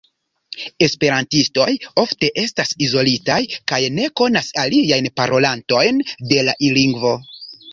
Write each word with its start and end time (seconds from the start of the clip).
Esperantistoj 0.85 1.67
ofte 2.03 2.29
estas 2.45 2.73
izolitaj 2.87 3.37
kaj 3.73 3.81
ne 3.99 4.09
konas 4.23 4.51
aliajn 4.65 5.11
parolantojn 5.23 6.03
de 6.33 6.45
la 6.49 6.61
lingvo. 6.81 7.17